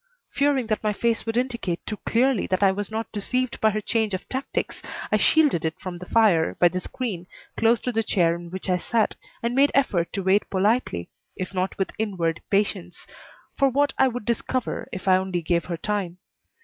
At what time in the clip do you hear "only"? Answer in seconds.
15.17-15.43